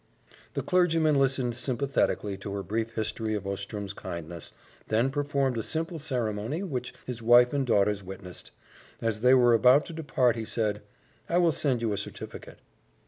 The 0.55 0.63
clergyman 0.63 1.19
listened 1.19 1.53
sympathetically 1.53 2.35
to 2.37 2.51
her 2.53 2.63
brief 2.63 2.95
history 2.95 3.35
of 3.35 3.45
Ostrom's 3.45 3.93
kindness, 3.93 4.51
then 4.87 5.11
performed 5.11 5.59
a 5.59 5.61
simple 5.61 5.99
ceremony 5.99 6.63
which 6.63 6.91
his 7.05 7.21
wife 7.21 7.53
and 7.53 7.67
daughters 7.67 8.03
witnessed. 8.03 8.49
As 8.99 9.19
they 9.19 9.35
were 9.35 9.53
about 9.53 9.85
to 9.85 9.93
depart 9.93 10.35
he 10.37 10.43
said, 10.43 10.81
"I 11.29 11.37
will 11.37 11.51
send 11.51 11.83
you 11.83 11.93
a 11.93 11.97
certificate." 11.99 12.57